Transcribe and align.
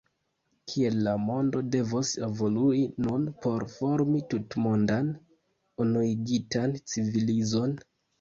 Kiel 0.69 0.95
la 1.07 1.11
mondo 1.25 1.59
devos 1.75 2.13
evolui 2.27 2.79
nun 3.07 3.27
por 3.43 3.65
formi 3.73 4.21
tutmondan, 4.31 5.11
unuigitan 5.85 6.75
civilizon? 6.95 7.77